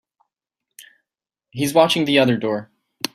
[1.51, 2.71] He's watching the other door.